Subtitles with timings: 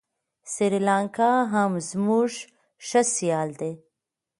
[0.53, 2.31] سریلانکا هم زموږ
[2.87, 3.73] ښه سیال دی.